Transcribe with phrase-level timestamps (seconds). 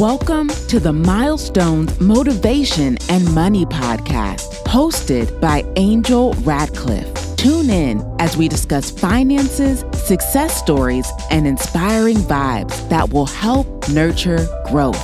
[0.00, 7.36] Welcome to the Milestones Motivation and Money Podcast, hosted by Angel Radcliffe.
[7.36, 14.48] Tune in as we discuss finances, success stories, and inspiring vibes that will help nurture
[14.68, 14.96] growth.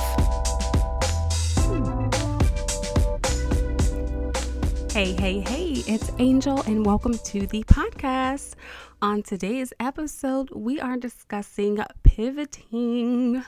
[4.91, 8.55] Hey, hey, hey, it's Angel, and welcome to the podcast.
[9.03, 13.43] On today's episode, we are discussing pivoting.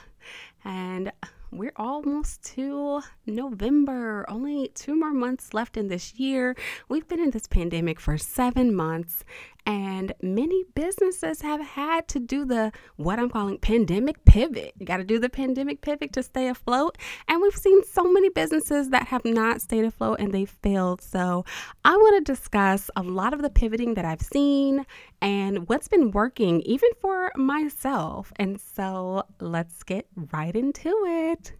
[0.62, 1.10] And
[1.52, 4.24] we're almost to November.
[4.28, 6.54] Only two more months left in this year.
[6.88, 9.24] We've been in this pandemic for seven months,
[9.66, 14.74] and many businesses have had to do the what I'm calling pandemic pivot.
[14.78, 16.98] You got to do the pandemic pivot to stay afloat.
[17.28, 21.00] And we've seen so many businesses that have not stayed afloat and they've failed.
[21.02, 21.44] So
[21.84, 24.86] I want to discuss a lot of the pivoting that I've seen
[25.20, 28.32] and what's been working, even for myself.
[28.36, 31.52] And so let's get right into it.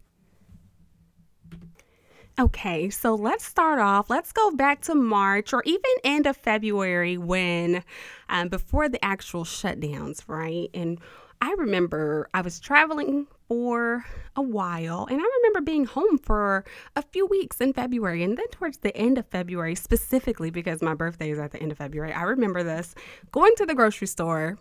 [2.41, 4.09] Okay, so let's start off.
[4.09, 7.83] Let's go back to March or even end of February when,
[8.29, 10.67] um, before the actual shutdowns, right?
[10.73, 10.99] And
[11.39, 14.03] I remember I was traveling for
[14.35, 18.23] a while and I remember being home for a few weeks in February.
[18.23, 21.71] And then towards the end of February, specifically because my birthday is at the end
[21.71, 22.95] of February, I remember this
[23.31, 24.57] going to the grocery store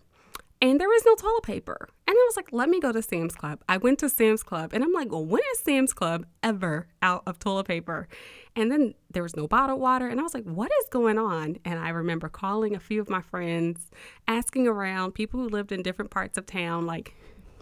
[0.60, 1.88] and there was no toilet paper.
[2.06, 3.60] And I was like, let me go to Sam's Club.
[3.68, 7.22] I went to Sam's Club and I'm like, well, when is Sam's Club ever out
[7.26, 8.08] of toilet paper?
[8.56, 10.08] And then there was no bottled water.
[10.08, 11.56] And I was like, what is going on?
[11.64, 13.90] And I remember calling a few of my friends,
[14.28, 17.14] asking around people who lived in different parts of town, like,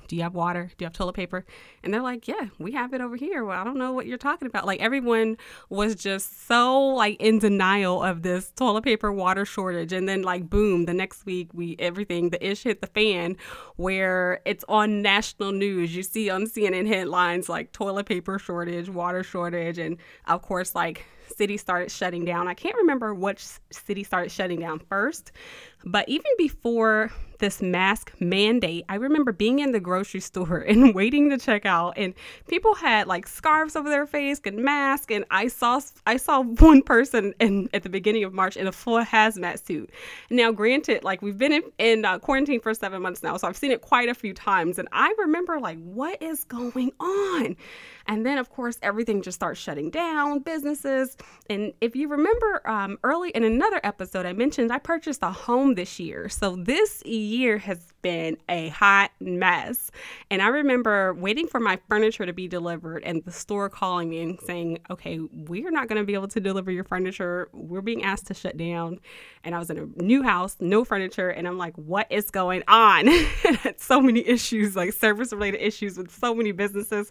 [0.08, 0.70] do you have water?
[0.76, 1.44] Do you have toilet paper?
[1.84, 3.44] And they're like, Yeah, we have it over here.
[3.44, 4.66] Well, I don't know what you're talking about.
[4.66, 5.36] Like everyone
[5.68, 9.92] was just so like in denial of this toilet paper water shortage.
[9.92, 13.36] And then like boom, the next week we everything, the ish hit the fan
[13.76, 15.94] where it's on national news.
[15.94, 21.04] You see on CNN headlines like toilet paper shortage, water shortage, and of course like
[21.30, 22.48] city started shutting down.
[22.48, 25.32] I can't remember which city started shutting down first,
[25.84, 31.30] but even before this mask mandate, I remember being in the grocery store and waiting
[31.30, 32.14] to check out, and
[32.48, 35.06] people had like scarves over their face and masks.
[35.10, 38.72] And I saw I saw one person in at the beginning of March in a
[38.72, 39.90] full hazmat suit.
[40.30, 43.56] Now, granted, like we've been in, in uh, quarantine for seven months now, so I've
[43.56, 47.56] seen it quite a few times, and I remember like what is going on.
[48.08, 51.17] And then, of course, everything just starts shutting down, businesses.
[51.50, 55.74] And if you remember um, early in another episode, I mentioned I purchased a home
[55.74, 56.28] this year.
[56.28, 59.90] So this year has been a hot mess.
[60.30, 64.22] And I remember waiting for my furniture to be delivered and the store calling me
[64.22, 67.48] and saying, okay, we're not going to be able to deliver your furniture.
[67.52, 69.00] We're being asked to shut down.
[69.44, 71.30] And I was in a new house, no furniture.
[71.30, 73.08] And I'm like, what is going on?
[73.76, 77.10] so many issues, like service related issues with so many businesses.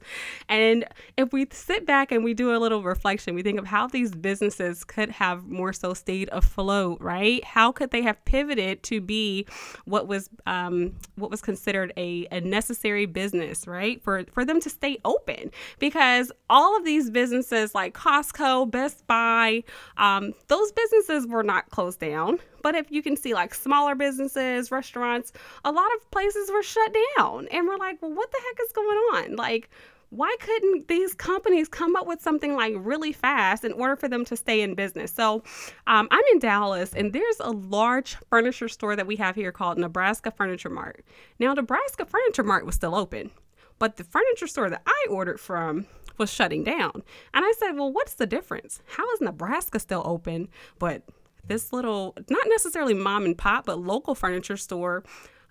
[0.50, 0.86] And
[1.18, 4.14] if we sit back and we do a little reflection, we think of how these
[4.14, 7.44] businesses could have more so stayed afloat, right?
[7.44, 9.46] How could they have pivoted to be
[9.86, 14.02] what was um, what was considered a, a necessary business, right?
[14.02, 19.64] For for them to stay open because all of these businesses like Costco, Best Buy,
[19.98, 22.40] um, those businesses were not closed down.
[22.64, 25.32] But if you can see like smaller businesses, restaurants,
[25.64, 27.48] a lot of places were shut down.
[27.48, 29.36] And we're like, well, what the heck is going on?
[29.36, 29.70] Like,
[30.10, 34.24] why couldn't these companies come up with something like really fast in order for them
[34.26, 35.12] to stay in business?
[35.12, 35.44] So
[35.86, 39.78] um, I'm in Dallas, and there's a large furniture store that we have here called
[39.78, 41.04] Nebraska Furniture Mart.
[41.40, 43.32] Now, Nebraska Furniture Mart was still open,
[43.80, 45.86] but the furniture store that I ordered from
[46.18, 47.04] was shutting down.
[47.34, 48.82] And I said, Well, what's the difference?
[48.88, 50.48] How is Nebraska still open,
[50.80, 51.04] but
[51.46, 55.04] this little, not necessarily mom and pop, but local furniture store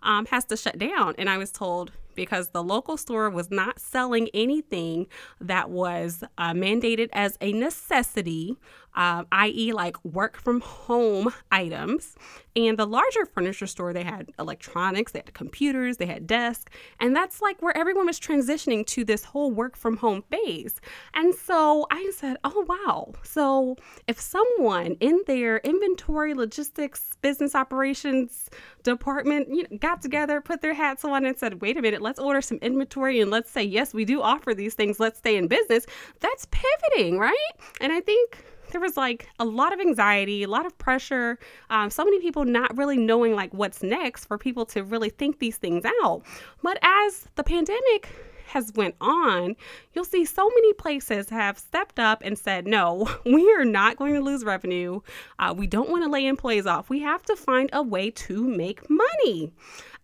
[0.03, 1.15] um, has to shut down?
[1.19, 5.07] And I was told, because the local store was not selling anything
[5.41, 8.57] that was uh, mandated as a necessity,
[8.97, 12.17] uh, i.e., like work from home items.
[12.57, 16.73] And the larger furniture store, they had electronics, they had computers, they had desks.
[16.99, 20.81] And that's like where everyone was transitioning to this whole work from home phase.
[21.13, 23.13] And so I said, oh, wow.
[23.23, 23.77] So
[24.09, 28.49] if someone in their inventory, logistics, business operations
[28.83, 32.21] department you know, got together, put their hats on, and said, wait a minute, let's
[32.21, 35.49] order some inventory and let's say, yes, we do offer these things, let's stay in
[35.49, 35.87] business,
[36.21, 37.51] that's pivoting, right?
[37.81, 41.37] And I think there was like a lot of anxiety, a lot of pressure,
[41.69, 45.41] um, so many people not really knowing like what's next for people to really think
[45.41, 46.23] these things out.
[46.63, 48.09] But as the pandemic
[48.47, 49.57] has went on,
[49.93, 54.15] you'll see so many places have stepped up and said, no, we are not going
[54.15, 55.01] to lose revenue.
[55.41, 56.89] Uh, we don't want to lay employees off.
[56.89, 59.53] We have to find a way to make money.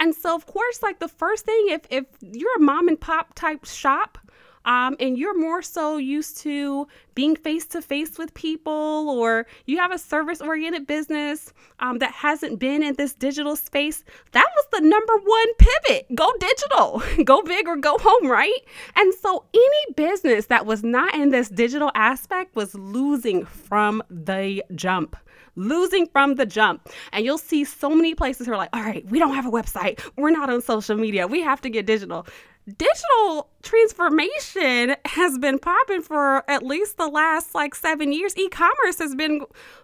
[0.02, 3.34] And so, of course, like the first thing, if if you're a mom and pop
[3.36, 4.18] type shop,
[4.64, 9.78] um, and you're more so used to being face to face with people, or you
[9.78, 14.66] have a service oriented business um, that hasn't been in this digital space, that was
[14.72, 18.60] the number one pivot go digital, go big or go home, right?
[18.96, 24.62] And so any business that was not in this digital aspect was losing from the
[24.74, 25.16] jump
[25.56, 26.88] losing from the jump.
[27.12, 29.50] And you'll see so many places who are like, all right, we don't have a
[29.50, 30.02] website.
[30.16, 31.26] We're not on social media.
[31.26, 32.26] We have to get digital
[32.66, 38.36] digital transformation has been popping for at least the last like seven years.
[38.36, 39.40] E-commerce has been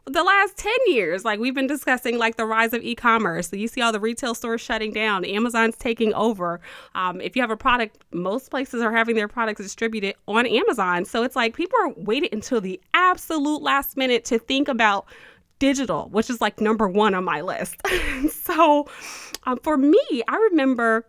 [0.06, 1.24] the last 10 years.
[1.24, 3.48] Like we've been discussing like the rise of e-commerce.
[3.48, 5.24] So you see all the retail stores shutting down.
[5.24, 6.60] Amazon's taking over.
[6.94, 11.04] Um, if you have a product, most places are having their products distributed on Amazon.
[11.04, 15.06] So it's like people are waiting until the absolute last minute to think about
[15.58, 17.76] digital, which is like number one on my list.
[18.30, 18.86] so
[19.44, 21.06] um, for me, I remember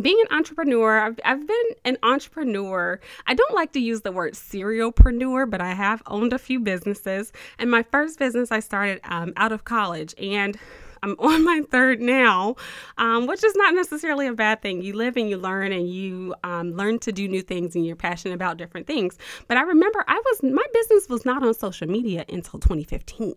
[0.00, 3.00] being an entrepreneur, I've, I've been an entrepreneur.
[3.26, 7.32] I don't like to use the word serialpreneur, but I have owned a few businesses.
[7.58, 10.56] And my first business I started um, out of college, and
[11.02, 12.56] I'm on my third now,
[12.96, 14.82] um, which is not necessarily a bad thing.
[14.82, 17.96] You live and you learn, and you um, learn to do new things, and you're
[17.96, 19.18] passionate about different things.
[19.46, 23.34] But I remember I was my business was not on social media until 2015,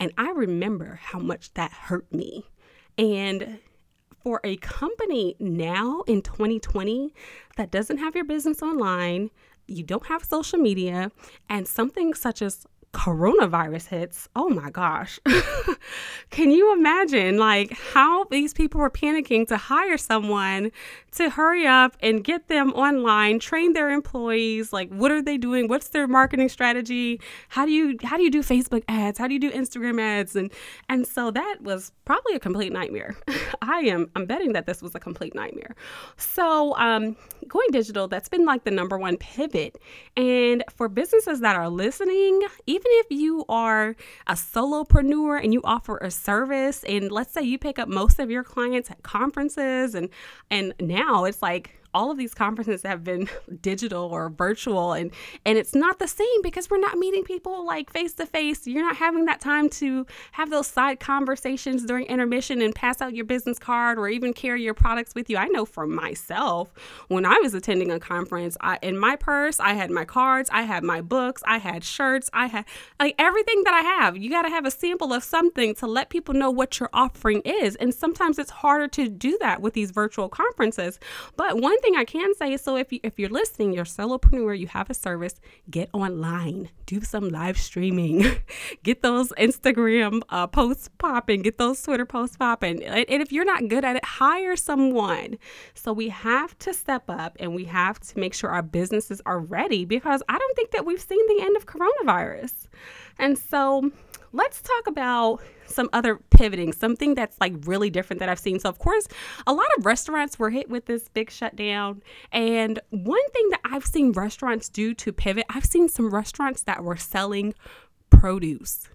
[0.00, 2.46] and I remember how much that hurt me.
[2.96, 3.58] And
[4.24, 7.12] for a company now in 2020
[7.58, 9.30] that doesn't have your business online,
[9.66, 11.12] you don't have social media,
[11.50, 15.18] and something such as coronavirus hits, oh my gosh.
[16.30, 20.70] Can you imagine like how these people were panicking to hire someone
[21.12, 25.68] to hurry up and get them online, train their employees, like what are they doing?
[25.68, 27.20] What's their marketing strategy?
[27.48, 29.18] How do you how do you do Facebook ads?
[29.18, 30.34] How do you do Instagram ads?
[30.36, 30.52] And
[30.88, 33.16] and so that was probably a complete nightmare.
[33.62, 35.74] I am I'm betting that this was a complete nightmare.
[36.16, 39.78] So um going digital, that's been like the number one pivot.
[40.16, 43.96] And for businesses that are listening, even if you are
[44.26, 48.30] a solopreneur and you offer a service and let's say you pick up most of
[48.30, 50.08] your clients at conferences and
[50.50, 53.28] and now it's like all of these conferences have been
[53.60, 55.12] digital or virtual and
[55.46, 58.82] and it's not the same because we're not meeting people like face to face you're
[58.82, 63.24] not having that time to have those side conversations during intermission and pass out your
[63.24, 65.36] business card or even carry your products with you.
[65.36, 66.72] I know for myself
[67.08, 70.62] when i was attending a conference I, in my purse i had my cards i
[70.62, 72.64] had my books i had shirts i had
[72.98, 74.16] like everything that i have.
[74.16, 77.42] You got to have a sample of something to let people know what your offering
[77.44, 80.98] is and sometimes it's harder to do that with these virtual conferences.
[81.36, 83.86] But one thing I can say is so if you if you're listening, you're a
[83.86, 85.34] solopreneur, you have a service,
[85.70, 88.24] get online, do some live streaming,
[88.82, 93.44] get those Instagram uh, posts popping, get those Twitter posts popping, and, and if you're
[93.44, 95.36] not good at it, hire someone.
[95.74, 99.38] So we have to step up and we have to make sure our businesses are
[99.38, 102.66] ready because I don't think that we've seen the end of coronavirus,
[103.18, 103.92] and so
[104.34, 108.58] let's talk about some other pivoting, something that's like really different that I've seen.
[108.58, 109.06] So, of course,
[109.46, 112.02] a lot of restaurants were hit with this big shutdown.
[112.32, 116.82] And one thing that I've seen restaurants do to pivot, I've seen some restaurants that
[116.82, 117.54] were selling
[118.10, 118.88] produce.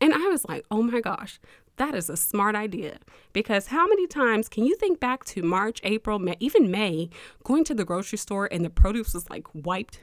[0.00, 1.38] And I was like, oh my gosh,
[1.76, 2.98] that is a smart idea.
[3.32, 7.08] Because how many times can you think back to March, April, May, even May,
[7.44, 10.00] going to the grocery store and the produce was like wiped?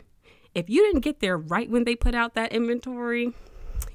[0.55, 3.33] If you didn't get there right when they put out that inventory,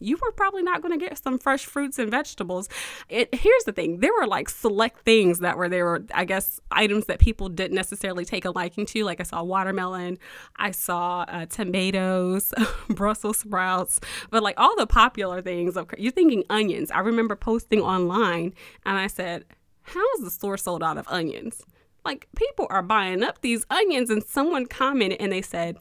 [0.00, 2.68] you were probably not going to get some fresh fruits and vegetables.
[3.08, 6.60] It, here's the thing there were like select things that were there were, I guess,
[6.70, 9.04] items that people didn't necessarily take a liking to.
[9.04, 10.18] Like I saw watermelon,
[10.56, 12.52] I saw uh, tomatoes,
[12.88, 15.76] Brussels sprouts, but like all the popular things.
[15.76, 16.90] Of, You're thinking onions.
[16.90, 19.44] I remember posting online and I said,
[19.82, 21.62] How is the store sold out of onions?
[22.04, 25.78] Like people are buying up these onions, and someone commented and they said,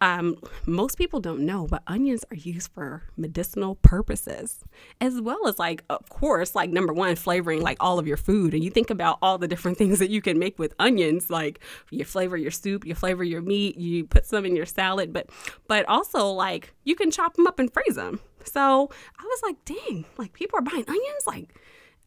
[0.00, 0.36] um,
[0.66, 4.60] most people don't know, but onions are used for medicinal purposes,
[5.00, 8.52] as well as, like, of course, like number one, flavoring like all of your food.
[8.52, 11.60] And you think about all the different things that you can make with onions, like
[11.90, 15.30] you flavor your soup, you flavor your meat, you put some in your salad, but
[15.66, 18.20] but also like you can chop them up and freeze them.
[18.44, 21.26] So I was like, dang, like people are buying onions.
[21.26, 21.54] Like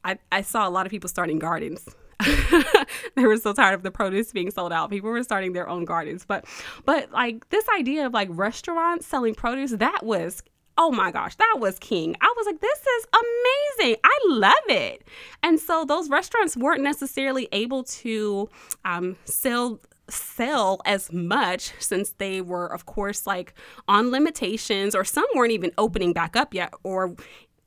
[0.03, 1.88] I, I saw a lot of people starting gardens
[3.15, 4.89] they were so tired of the produce being sold out.
[4.89, 6.25] People were starting their own gardens.
[6.25, 6.45] But
[6.85, 10.43] but like this idea of like restaurants selling produce, that was
[10.77, 12.15] oh my gosh, that was king.
[12.21, 13.97] I was like, this is amazing.
[14.03, 15.03] I love it.
[15.43, 18.49] And so those restaurants weren't necessarily able to
[18.85, 23.53] um, sell sell as much since they were of course like
[23.88, 27.15] on limitations or some weren't even opening back up yet or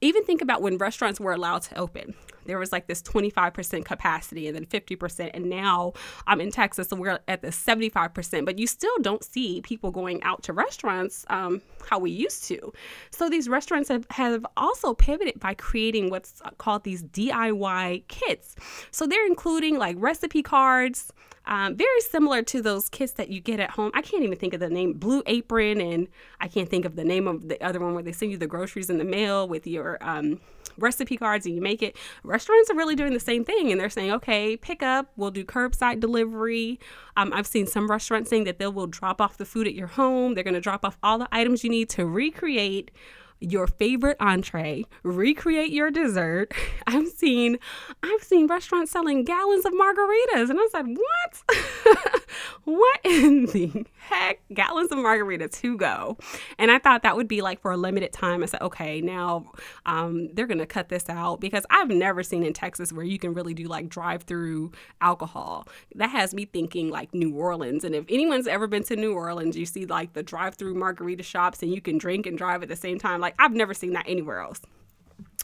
[0.00, 4.46] even think about when restaurants were allowed to open there was like this 25% capacity
[4.46, 5.30] and then 50%.
[5.34, 5.92] And now
[6.26, 8.44] I'm in Texas, so we're at the 75%.
[8.44, 12.72] But you still don't see people going out to restaurants um, how we used to.
[13.10, 18.56] So these restaurants have, have also pivoted by creating what's called these DIY kits.
[18.90, 21.12] So they're including like recipe cards.
[21.44, 23.90] Um, very similar to those kits that you get at home.
[23.94, 26.06] I can't even think of the name Blue Apron, and
[26.40, 28.46] I can't think of the name of the other one where they send you the
[28.46, 30.40] groceries in the mail with your um,
[30.78, 31.96] recipe cards and you make it.
[32.32, 35.44] Restaurants are really doing the same thing, and they're saying, okay, pick up, we'll do
[35.44, 36.80] curbside delivery.
[37.14, 39.88] Um, I've seen some restaurants saying that they will drop off the food at your
[39.88, 40.32] home.
[40.32, 42.90] They're going to drop off all the items you need to recreate
[43.38, 46.54] your favorite entree, recreate your dessert.
[46.86, 47.58] I've seen
[48.02, 52.21] I've seen restaurants selling gallons of margaritas and I said, "What?
[52.64, 54.40] what in the heck?
[54.52, 56.16] Gallons of margaritas to go?"
[56.58, 58.42] And I thought that would be like for a limited time.
[58.42, 59.52] I said, "Okay, now
[59.86, 63.18] um, they're going to cut this out because I've never seen in Texas where you
[63.18, 65.66] can really do like drive-through alcohol.
[65.94, 67.84] That has me thinking like New Orleans.
[67.84, 71.62] And if anyone's ever been to New Orleans, you see like the drive-through margarita shops
[71.62, 73.20] and you can drink and drive at the same time.
[73.20, 74.60] Like I've never seen that anywhere else.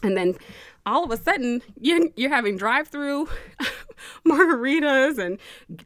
[0.03, 0.35] And then
[0.85, 3.27] all of a sudden, you're, you're having drive through
[4.27, 5.39] margaritas and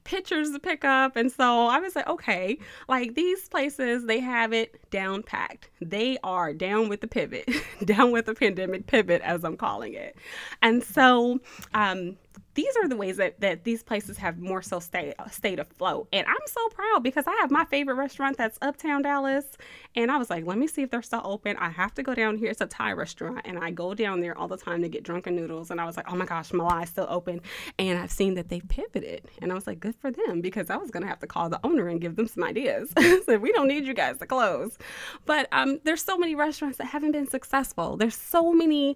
[0.04, 1.16] pictures to pick up.
[1.16, 5.70] And so I was like, okay, like these places, they have it down packed.
[5.82, 7.50] They are down with the pivot,
[7.86, 10.16] down with the pandemic pivot, as I'm calling it.
[10.62, 11.40] And so,
[11.74, 12.18] um,
[12.55, 16.07] these are the ways that, that these places have more so stay, stayed afloat.
[16.13, 19.45] And I'm so proud because I have my favorite restaurant that's Uptown Dallas.
[19.95, 21.57] And I was like, let me see if they're still open.
[21.57, 22.50] I have to go down here.
[22.50, 23.41] It's a Thai restaurant.
[23.45, 25.72] And I go down there all the time to get drunken noodles.
[25.72, 27.41] And I was like, oh my gosh, Malai is still open.
[27.77, 29.25] And I've seen that they've pivoted.
[29.41, 31.60] And I was like, good for them because I was to have to call the
[31.63, 32.93] owner and give them some ideas.
[33.25, 34.77] so we don't need you guys to close.
[35.25, 37.98] But um, there's so many restaurants that haven't been successful.
[37.98, 38.95] There's so many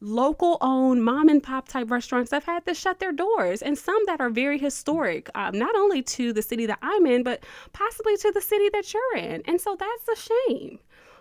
[0.00, 4.00] local owned mom and pop type restaurants have had to shut their doors and some
[4.06, 8.16] that are very historic um, not only to the city that i'm in but possibly
[8.16, 9.42] to the city that you're in.
[9.46, 10.78] And so that's a shame.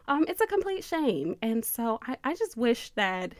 [0.07, 1.35] Um, it's a complete shame.
[1.41, 3.33] And so i, I just wish that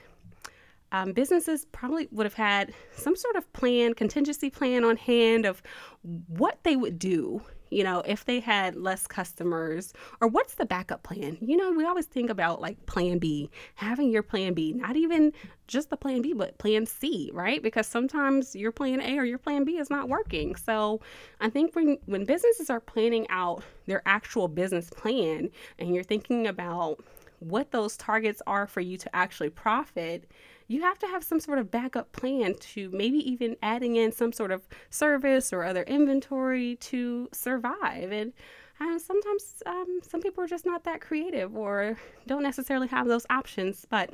[0.92, 5.62] um, businesses probably would have had some sort of plan contingency plan on hand of
[6.04, 11.04] what they would do you know, if they had less customers, or what's the backup
[11.04, 11.38] plan?
[11.42, 15.34] You know, we always think about like plan B, having your plan B, not even
[15.68, 17.62] just the plan B, but plan C, right?
[17.62, 20.56] Because sometimes your plan A or your plan B is not working.
[20.56, 21.02] So
[21.42, 26.48] I think when, when businesses are planning out their actual business plan and you're thinking
[26.48, 27.04] about
[27.40, 30.30] what those targets are for you to actually profit,
[30.68, 34.34] you have to have some sort of backup plan to maybe even adding in some
[34.34, 38.12] sort of service or other inventory to survive.
[38.12, 38.34] And
[38.80, 41.98] uh, sometimes um, some people are just not that creative or
[42.28, 43.86] don't necessarily have those options.
[43.90, 44.14] But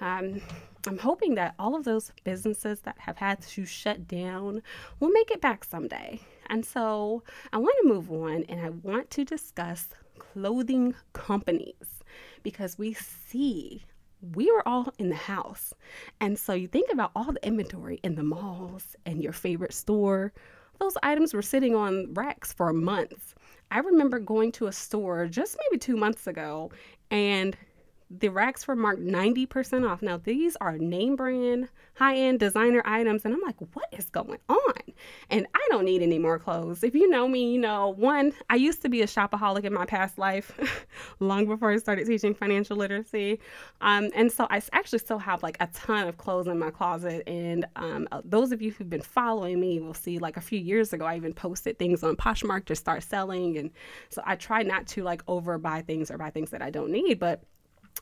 [0.00, 0.42] um,
[0.86, 4.62] I'm hoping that all of those businesses that have had to shut down
[5.00, 6.20] will make it back someday.
[6.48, 9.88] And so I want to move on and I want to discuss
[10.18, 12.02] clothing companies
[12.42, 13.84] because we see
[14.34, 15.74] we were all in the house.
[16.20, 20.32] And so you think about all the inventory in the malls and your favorite store.
[20.80, 23.34] Those items were sitting on racks for months.
[23.70, 26.70] I remember going to a store just maybe two months ago
[27.10, 27.56] and
[28.08, 30.00] the racks were marked 90% off.
[30.00, 33.24] Now, these are name brand, high end designer items.
[33.24, 34.74] And I'm like, what is going on?
[35.28, 36.84] And I don't need any more clothes.
[36.84, 39.86] If you know me, you know, one, I used to be a shopaholic in my
[39.86, 40.86] past life,
[41.20, 43.40] long before I started teaching financial literacy.
[43.80, 47.24] Um, and so I actually still have like a ton of clothes in my closet.
[47.26, 50.60] And um, uh, those of you who've been following me will see like a few
[50.60, 53.58] years ago, I even posted things on Poshmark to start selling.
[53.58, 53.70] And
[54.10, 57.18] so I try not to like overbuy things or buy things that I don't need.
[57.18, 57.42] But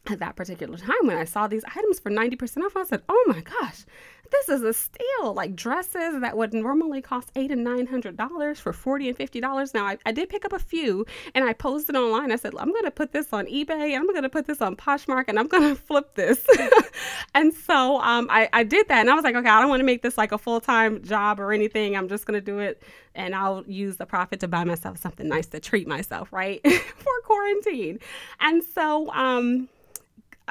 [0.07, 3.25] at that particular time when I saw these items for 90% off, I said, oh
[3.27, 3.85] my gosh,
[4.31, 5.35] this is a steal.
[5.35, 9.41] Like dresses that would normally cost eight and nine hundred dollars for 40 and 50
[9.41, 9.75] dollars.
[9.75, 12.33] Now I, I did pick up a few and I posted online.
[12.33, 15.25] I said, I'm gonna put this on eBay, and I'm gonna put this on Poshmark,
[15.29, 16.47] and I'm gonna flip this.
[17.35, 19.81] and so um, I, I did that and I was like, okay, I don't want
[19.81, 21.97] to make this like a full-time job or anything.
[21.97, 22.83] I'm just gonna do it
[23.15, 26.61] and I'll use the profit to buy myself something nice to treat myself, right?
[26.97, 28.01] for quarantine.
[28.41, 29.69] And so um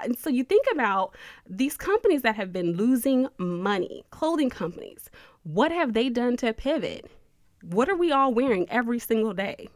[0.02, 1.16] and so you think about
[1.48, 5.10] these companies that have been losing money, clothing companies,
[5.44, 7.10] what have they done to pivot?
[7.62, 9.70] What are we all wearing every single day?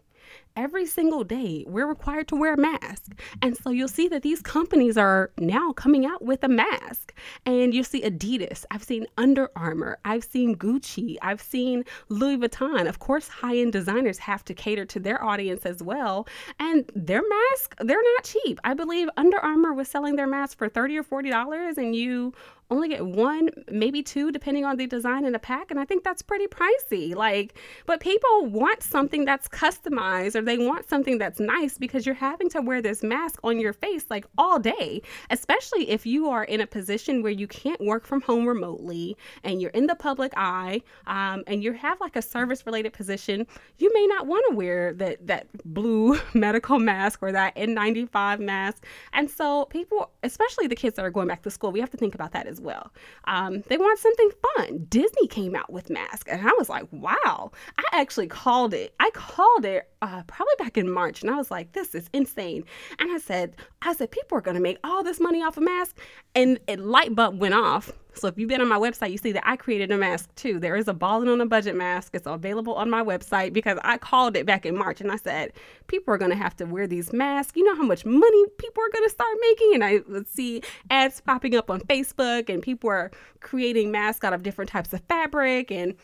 [0.58, 3.14] Every single day we're required to wear a mask.
[3.42, 7.14] And so you'll see that these companies are now coming out with a mask.
[7.46, 12.90] And you'll see Adidas, I've seen Under Armour, I've seen Gucci, I've seen Louis Vuitton.
[12.90, 16.28] Of course, high end designers have to cater to their audience as well.
[16.60, 18.60] And their mask, they're not cheap.
[18.64, 22.34] I believe Under Armour was selling their mask for 30 or $40, and you
[22.70, 25.72] only get one, maybe two, depending on the design in a pack.
[25.72, 27.16] And I think that's pretty pricey.
[27.16, 27.56] Like,
[27.86, 32.50] but people want something that's customized or they want something that's nice because you're having
[32.50, 36.60] to wear this mask on your face like all day, especially if you are in
[36.60, 40.82] a position where you can't work from home remotely and you're in the public eye
[41.06, 43.48] um, and you have like a service related position.
[43.78, 48.86] You may not want to wear that, that blue medical mask or that N95 mask.
[49.14, 51.98] And so people, especially the kids that are going back to school, we have to
[51.98, 52.92] think about that as as well.
[53.26, 54.86] Um, they want something fun.
[54.90, 57.52] Disney came out with masks, and I was like, wow.
[57.78, 58.94] I actually called it.
[59.00, 62.64] I called it uh, probably back in March, and I was like, this is insane.
[63.00, 65.62] And I said, I said, people are going to make all this money off a
[65.62, 66.00] mask,
[66.36, 67.92] and a light bulb went off.
[68.18, 70.60] So if you've been on my website, you see that I created a mask too.
[70.60, 72.16] There is a balling on a budget mask.
[72.16, 75.54] It's available on my website because I called it back in March and I said,
[75.88, 77.54] people are going to have to wear these masks.
[77.56, 79.72] You know how much money people are going to start making?
[79.76, 84.34] And I would see ads popping up on Facebook and people are creating masks out
[84.34, 85.96] of different types of fabric and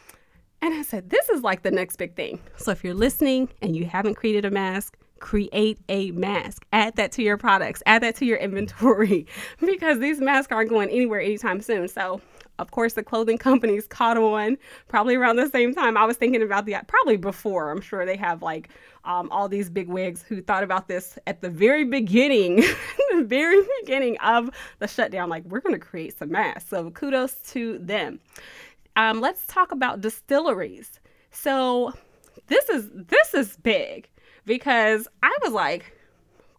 [0.61, 2.39] and I said, this is like the next big thing.
[2.55, 6.65] So if you're listening and you haven't created a mask, create a mask.
[6.73, 9.25] Add that to your products, add that to your inventory
[9.59, 11.87] because these masks aren't going anywhere anytime soon.
[11.87, 12.21] So
[12.59, 14.57] of course, the clothing companies caught on
[14.89, 15.97] probably around the same time.
[15.97, 17.71] I was thinking about the probably before.
[17.71, 18.69] I'm sure they have like
[19.05, 23.61] um, all these big wigs who thought about this at the very beginning, the very
[23.81, 25.29] beginning of the shutdown.
[25.29, 26.69] Like, we're going to create some masks.
[26.69, 28.19] So kudos to them.
[28.97, 30.99] Um, let's talk about distilleries.
[31.31, 31.93] So
[32.47, 34.09] this is this is big
[34.45, 35.91] because I was like,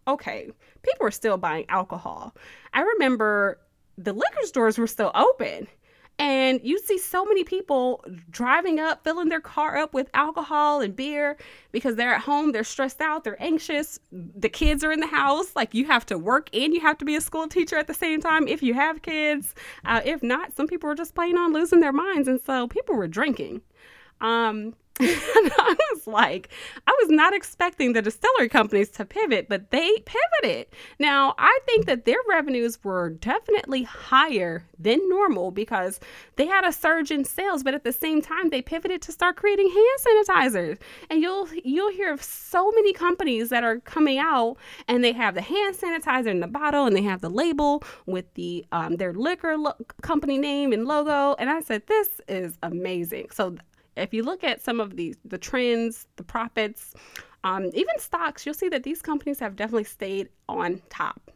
[0.07, 0.49] okay,
[0.83, 2.35] people are still buying alcohol.
[2.73, 3.59] I remember
[3.97, 5.67] the liquor stores were still open.
[6.17, 10.95] And you see so many people driving up, filling their car up with alcohol and
[10.95, 11.35] beer
[11.73, 13.99] because they're at home, they're stressed out, they're anxious.
[14.13, 15.53] The kids are in the house.
[15.57, 17.93] Like you have to work and you have to be a school teacher at the
[17.93, 19.53] same time if you have kids.
[19.83, 22.29] Uh, if not, some people are just playing on losing their minds.
[22.29, 23.61] And so people were drinking.
[24.21, 26.47] Um, I was like,
[26.87, 30.67] I was not expecting the distillery companies to pivot, but they pivoted.
[30.99, 35.99] Now, I think that their revenues were definitely higher than normal because
[36.37, 39.35] they had a surge in sales, but at the same time, they pivoted to start
[39.35, 40.77] creating hand sanitizers.
[41.09, 44.55] And you'll you'll hear of so many companies that are coming out
[44.87, 48.33] and they have the hand sanitizer in the bottle and they have the label with
[48.35, 51.35] the um, their liquor lo- company name and logo.
[51.37, 53.27] And I said, this is amazing.
[53.31, 53.57] So
[53.95, 56.93] if you look at some of these, the trends, the profits,
[57.43, 61.31] um, even stocks, you'll see that these companies have definitely stayed on top.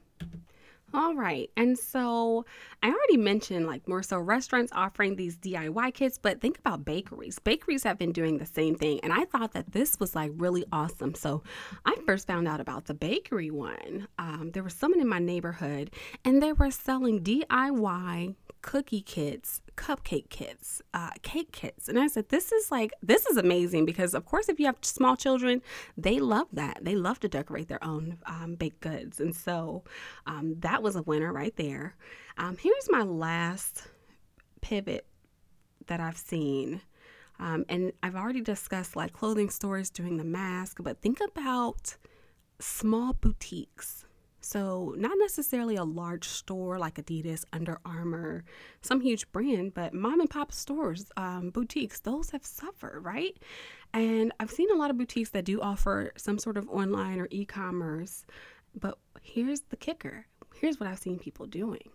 [0.92, 1.52] All right.
[1.56, 2.46] And so
[2.82, 7.38] I already mentioned like more so restaurants offering these DIY kits, but think about bakeries.
[7.38, 9.00] Bakeries have been doing the same thing.
[9.04, 11.14] And I thought that this was like really awesome.
[11.14, 11.44] So
[11.86, 14.08] I first found out about the bakery one.
[14.18, 15.92] Um, there was someone in my neighborhood
[16.26, 21.88] and they were selling DIY cookie kits, cupcake kits, uh, cake kits.
[21.88, 24.78] And I said, this is like, this is amazing because, of course, if you have
[24.82, 25.62] small children,
[25.98, 26.80] they love that.
[26.82, 29.20] They love to decorate their own um, baked goods.
[29.20, 29.84] And so
[30.26, 31.96] um, that was a winner right there.
[32.38, 33.88] Um, here's my last
[34.62, 35.06] pivot
[35.88, 36.82] that I've seen.
[37.40, 41.96] Um, and I've already discussed like clothing stores doing the mask, but think about
[42.60, 44.06] small boutiques
[44.50, 48.44] so, not necessarily a large store like Adidas, Under Armour,
[48.82, 53.38] some huge brand, but mom and pop stores, um, boutiques, those have suffered, right?
[53.94, 57.28] And I've seen a lot of boutiques that do offer some sort of online or
[57.30, 58.26] e commerce.
[58.74, 61.92] But here's the kicker here's what I've seen people doing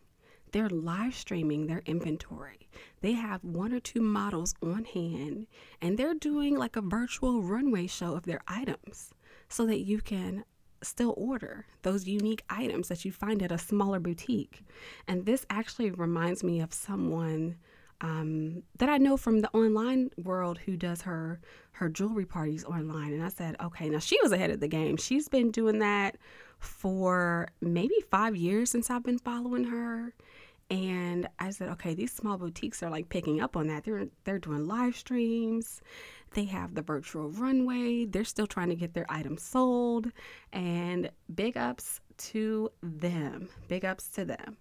[0.53, 2.69] they're live streaming their inventory.
[3.01, 5.49] They have one or two models on hand
[5.83, 9.12] and they're doing like a virtual runway show of their items
[9.49, 10.45] so that you can
[10.85, 14.64] still order those unique items that you find at a smaller boutique.
[15.09, 17.57] And this actually reminds me of someone
[18.01, 21.40] um, that I know from the online world who does her
[21.73, 23.12] her jewelry parties online.
[23.12, 24.97] And I said, okay, now she was ahead of the game.
[24.97, 26.16] She's been doing that
[26.59, 30.14] for maybe five years since I've been following her.
[30.70, 33.85] And I said, okay, these small boutiques are like picking up on that.
[33.85, 35.81] They're they're doing live streams.
[36.33, 38.07] They have the virtual runway.
[38.07, 40.11] They're still trying to get their items sold.
[40.53, 43.48] And big ups to them.
[43.68, 44.57] Big ups to them.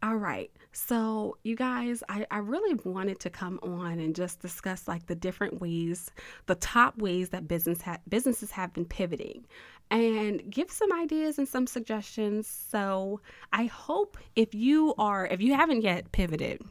[0.00, 0.52] All right.
[0.70, 5.16] So, you guys, I, I really wanted to come on and just discuss like the
[5.16, 6.12] different ways,
[6.46, 9.44] the top ways that business ha- businesses have been pivoting
[9.90, 12.46] and give some ideas and some suggestions.
[12.46, 13.20] So,
[13.52, 16.62] I hope if you are, if you haven't yet pivoted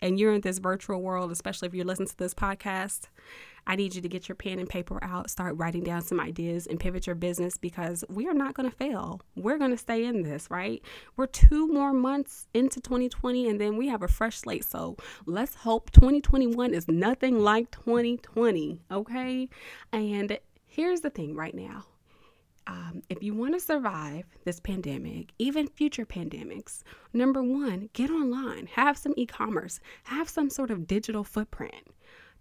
[0.00, 3.08] and you're in this virtual world, especially if you're listening to this podcast,
[3.66, 6.66] I need you to get your pen and paper out, start writing down some ideas,
[6.66, 9.22] and pivot your business because we are not going to fail.
[9.36, 10.82] We're going to stay in this, right?
[11.16, 14.64] We're two more months into 2020 and then we have a fresh slate.
[14.64, 19.48] So let's hope 2021 is nothing like 2020, okay?
[19.92, 21.86] And here's the thing right now
[22.66, 28.66] um, if you want to survive this pandemic, even future pandemics, number one, get online,
[28.68, 31.88] have some e commerce, have some sort of digital footprint.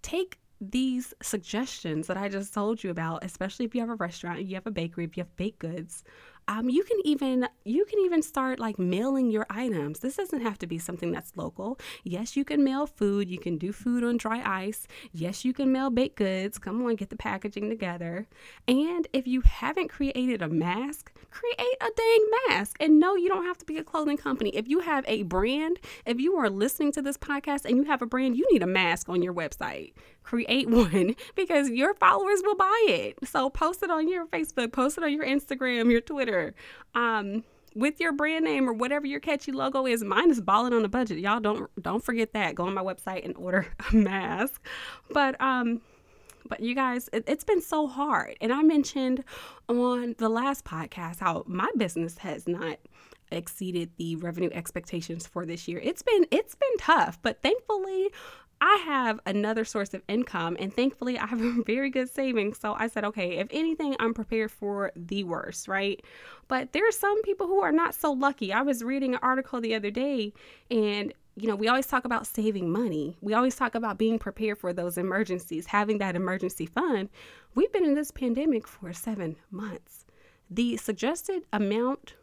[0.02, 4.46] Take these suggestions that I just told you about, especially if you have a restaurant,
[4.46, 6.04] you have a bakery, if you have baked goods,
[6.48, 10.00] um, you can even you can even start like mailing your items.
[10.00, 11.80] This doesn't have to be something that's local.
[12.04, 13.30] Yes, you can mail food.
[13.30, 14.88] You can do food on dry ice.
[15.12, 16.58] Yes, you can mail baked goods.
[16.58, 18.28] Come on, get the packaging together.
[18.68, 22.78] And if you haven't created a mask, create a dang mask.
[22.80, 24.50] And no, you don't have to be a clothing company.
[24.50, 28.02] If you have a brand, if you are listening to this podcast and you have
[28.02, 29.94] a brand, you need a mask on your website.
[30.24, 33.18] Create one because your followers will buy it.
[33.24, 36.33] So post it on your Facebook, post it on your Instagram, your Twitter
[36.96, 37.44] um,
[37.76, 40.04] with your brand name or whatever your catchy logo is.
[40.04, 41.20] Mine is balling on a budget.
[41.20, 42.56] Y'all don't don't forget that.
[42.56, 44.62] Go on my website and order a mask.
[45.10, 45.82] But um
[46.46, 48.36] but you guys, it, it's been so hard.
[48.42, 49.24] And I mentioned
[49.70, 52.78] on the last podcast how my business has not
[53.32, 55.80] exceeded the revenue expectations for this year.
[55.82, 58.12] It's been it's been tough, but thankfully
[58.66, 62.58] I have another source of income and thankfully I have a very good savings.
[62.58, 66.02] So I said, okay, if anything, I'm prepared for the worst, right?
[66.48, 68.54] But there are some people who are not so lucky.
[68.54, 70.32] I was reading an article the other day
[70.72, 73.18] and you know, we always talk about saving money.
[73.20, 77.10] We always talk about being prepared for those emergencies, having that emergency fund.
[77.56, 80.06] We've been in this pandemic for seven months.
[80.50, 82.14] The suggested amount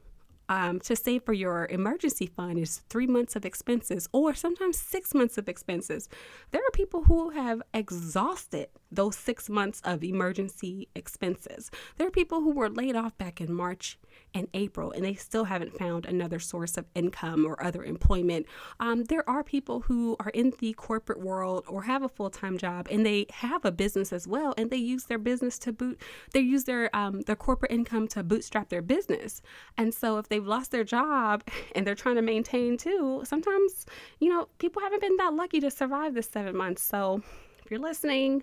[0.51, 5.15] um, to save for your emergency fund is three months of expenses or sometimes six
[5.15, 6.09] months of expenses.
[6.51, 11.71] There are people who have exhausted those six months of emergency expenses.
[11.97, 13.97] There are people who were laid off back in March
[14.35, 18.47] and April and they still haven't found another source of income or other employment.
[18.79, 22.59] Um, there are people who are in the corporate world or have a full time
[22.59, 26.01] job and they have a business as well and they use their business to boot,
[26.33, 29.43] they use their, um, their corporate income to bootstrap their business.
[29.77, 33.87] And so if they've lost their job and they're trying to maintain too, sometimes,
[34.19, 36.83] you know, people haven't been that lucky to survive this seven months.
[36.83, 37.23] So
[37.65, 38.43] if you're listening,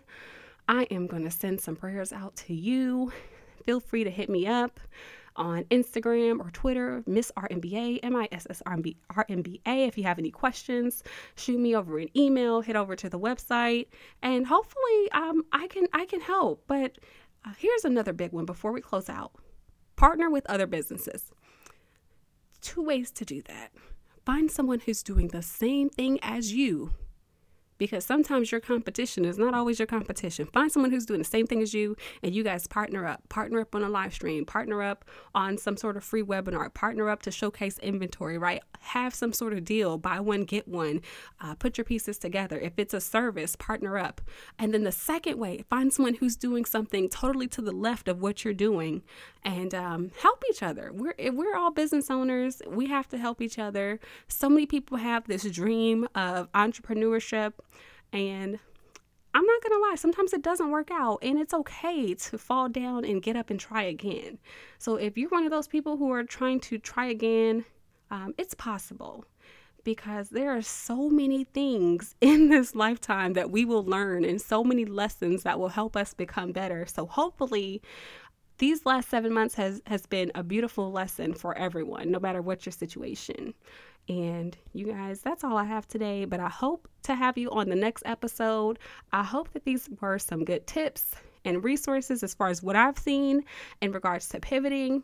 [0.67, 3.11] I am going to send some prayers out to you.
[3.65, 4.79] Feel free to hit me up
[5.37, 8.73] on Instagram or Twitter, Miss RMBA, M I S S R
[9.29, 9.85] M B A.
[9.85, 11.03] If you have any questions,
[11.35, 13.87] shoot me over an email, head over to the website,
[14.21, 16.63] and hopefully um, I can I can help.
[16.67, 16.97] But
[17.45, 19.31] uh, here's another big one before we close out:
[19.95, 21.31] partner with other businesses.
[22.61, 23.71] Two ways to do that.
[24.25, 26.91] Find someone who's doing the same thing as you
[27.77, 30.47] because sometimes your competition is not always your competition.
[30.47, 33.27] Find someone who's doing the same thing as you and you guys partner up.
[33.29, 37.09] Partner up on a live stream, partner up on some sort of free webinar, partner
[37.09, 38.61] up to showcase inventory, right?
[38.79, 41.01] Have some sort of deal, buy one, get one,
[41.41, 42.59] uh, put your pieces together.
[42.59, 44.21] If it's a service, partner up.
[44.57, 48.21] And then the second way, find someone who's doing something totally to the left of
[48.21, 49.03] what you're doing
[49.43, 50.91] and um, help each other.
[50.93, 53.99] We're, we're all business owners, we have to help each other.
[54.27, 57.53] So many people have this dream of entrepreneurship
[58.13, 58.59] and
[59.33, 63.05] I'm not to lie, sometimes it doesn't work out, and it's okay to fall down
[63.05, 64.39] and get up and try again.
[64.79, 67.65] So, if you're one of those people who are trying to try again,
[68.09, 69.25] um, it's possible
[69.83, 74.63] because there are so many things in this lifetime that we will learn and so
[74.63, 76.87] many lessons that will help us become better.
[76.87, 77.81] So, hopefully,
[78.57, 82.65] these last seven months has has been a beautiful lesson for everyone, no matter what
[82.65, 83.53] your situation.
[84.09, 86.25] And you guys, that's all I have today.
[86.25, 88.79] But I hope to have you on the next episode.
[89.11, 91.15] I hope that these were some good tips
[91.45, 93.43] and resources as far as what I've seen
[93.81, 95.03] in regards to pivoting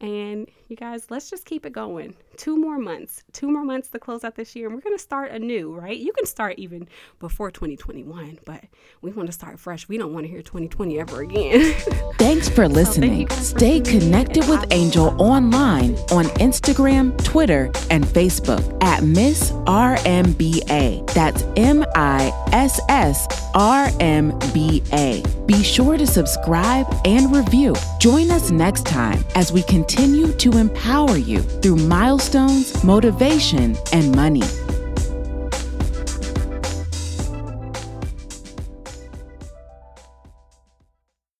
[0.00, 2.14] and you guys, let's just keep it going.
[2.36, 4.66] Two more months, two more months to close out this year.
[4.66, 5.96] And we're going to start anew, right?
[5.96, 6.88] You can start even
[7.20, 8.64] before 2021, but
[9.02, 9.88] we want to start fresh.
[9.88, 11.72] We don't want to hear 2020 ever again.
[12.18, 13.28] Thanks for listening.
[13.30, 21.06] So Stay connected with Angel online on Instagram, Twitter, and Facebook at Miss RMBA.
[21.12, 25.22] That's M I S S R M B A.
[25.46, 27.74] Be sure to subscribe and review.
[28.00, 31.76] Join us next time as we continue to empower you through
[32.24, 34.63] milestones, motivation, and money.